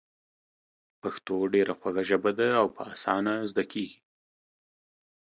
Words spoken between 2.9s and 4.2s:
اسانه زده کېږي.